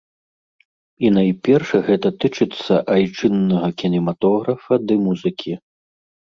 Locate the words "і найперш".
1.05-1.67